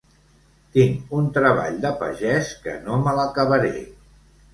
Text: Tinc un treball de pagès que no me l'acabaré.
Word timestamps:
Tinc 0.77 1.11
un 1.17 1.27
treball 1.35 1.77
de 1.83 1.91
pagès 1.99 2.49
que 2.63 2.73
no 2.87 2.97
me 3.05 3.13
l'acabaré. 3.19 3.75